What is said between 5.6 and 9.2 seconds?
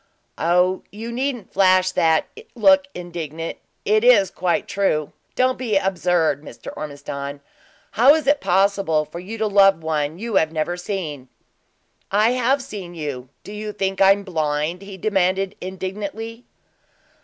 absurd, Mr. Ormiston. How is it possible for